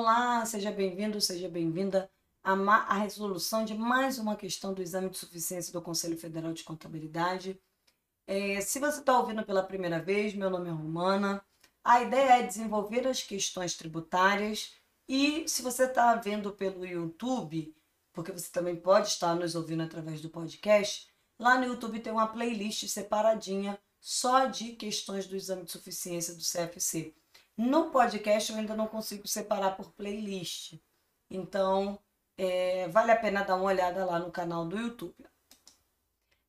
[0.00, 2.08] Olá, seja bem-vindo, seja bem-vinda
[2.44, 7.60] a resolução de mais uma questão do exame de suficiência do Conselho Federal de Contabilidade.
[8.24, 11.44] É, se você está ouvindo pela primeira vez, meu nome é Romana.
[11.82, 14.72] A ideia é desenvolver as questões tributárias
[15.08, 17.74] e se você está vendo pelo YouTube,
[18.12, 21.08] porque você também pode estar nos ouvindo através do podcast,
[21.40, 26.44] lá no YouTube tem uma playlist separadinha só de questões do exame de suficiência do
[26.44, 27.16] CFC.
[27.58, 30.74] No podcast eu ainda não consigo separar por playlist.
[31.28, 31.98] Então,
[32.36, 35.26] é, vale a pena dar uma olhada lá no canal do YouTube.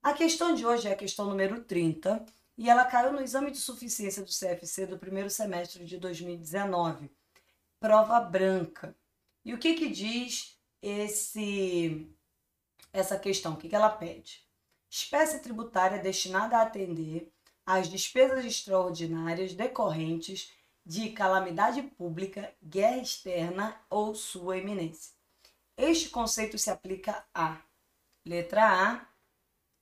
[0.04, 2.24] A questão de hoje é a questão número 30
[2.56, 7.10] e ela caiu no exame de suficiência do CFC do primeiro semestre de 2019.
[7.80, 8.96] Prova branca.
[9.44, 12.08] E o que, que diz esse
[12.94, 13.54] essa questão?
[13.54, 14.46] O que, que ela pede?
[14.88, 17.32] Espécie tributária destinada a atender
[17.66, 20.52] às despesas extraordinárias decorrentes
[20.90, 25.14] de calamidade pública, guerra externa ou sua eminência.
[25.78, 27.62] Este conceito se aplica a
[28.26, 29.08] letra A,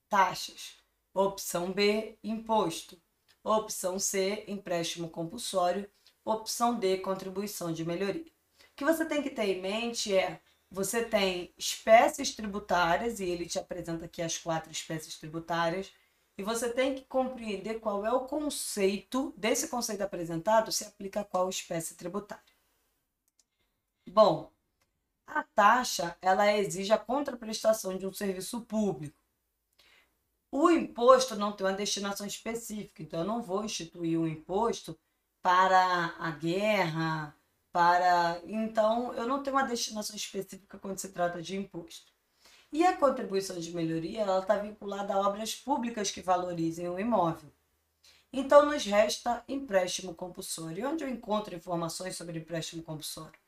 [0.10, 0.76] taxas,
[1.14, 3.02] opção B, imposto,
[3.42, 5.90] opção C, empréstimo compulsório,
[6.26, 8.30] opção D, contribuição de melhoria.
[8.30, 13.46] O que você tem que ter em mente é você tem espécies tributárias, e ele
[13.46, 15.90] te apresenta aqui as quatro espécies tributárias,
[16.38, 21.26] e você tem que compreender qual é o conceito, desse conceito apresentado, se aplica a
[21.26, 22.44] qual espécie tributária.
[24.10, 24.52] Bom,
[25.26, 29.18] a taxa, ela exige a contraprestação de um serviço público.
[30.52, 34.98] O imposto não tem uma destinação específica, então eu não vou instituir um imposto
[35.42, 37.36] para a guerra,
[37.72, 38.42] para.
[38.46, 42.17] Então, eu não tenho uma destinação específica quando se trata de imposto.
[42.72, 47.52] E a contribuição de melhoria ela está vinculada a obras públicas que valorizem o imóvel.
[48.32, 50.88] Então, nos resta empréstimo compulsório.
[50.88, 53.40] Onde eu encontro informações sobre empréstimo compulsório?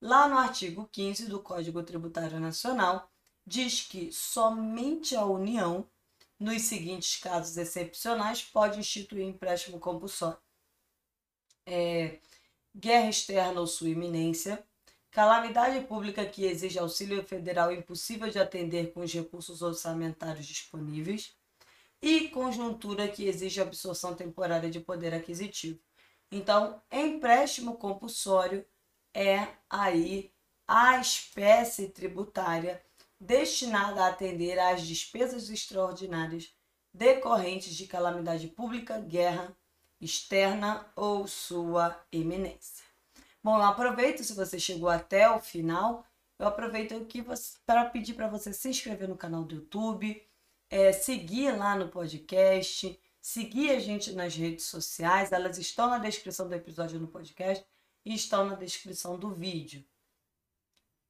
[0.00, 3.10] Lá no artigo 15 do Código Tributário Nacional,
[3.46, 5.86] diz que somente a União,
[6.38, 10.38] nos seguintes casos excepcionais, pode instituir empréstimo compulsório.
[11.66, 12.18] É,
[12.74, 14.64] guerra externa ou sua iminência,
[15.10, 21.34] Calamidade pública que exige auxílio federal impossível de atender com os recursos orçamentários disponíveis.
[22.00, 25.78] E conjuntura que exige absorção temporária de poder aquisitivo.
[26.32, 28.64] Então, empréstimo compulsório
[29.12, 30.32] é aí
[30.66, 32.82] a espécie tributária
[33.18, 36.54] destinada a atender às despesas extraordinárias
[36.94, 39.54] decorrentes de calamidade pública, guerra
[40.00, 42.89] externa ou sua eminência.
[43.42, 46.04] Bom, eu aproveito se você chegou até o final,
[46.38, 47.24] eu aproveito aqui
[47.64, 50.22] para pedir para você se inscrever no canal do YouTube,
[50.68, 56.48] é, seguir lá no podcast, seguir a gente nas redes sociais, elas estão na descrição
[56.48, 57.64] do episódio no podcast
[58.04, 59.84] e estão na descrição do vídeo.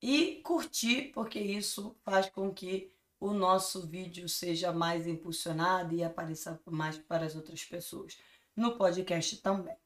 [0.01, 6.61] E curtir, porque isso faz com que o nosso vídeo seja mais impulsionado e apareça
[6.65, 8.17] mais para as outras pessoas.
[8.57, 9.77] No podcast também.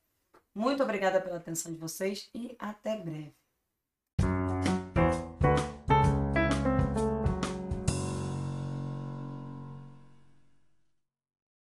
[0.54, 3.34] Muito obrigada pela atenção de vocês e até breve.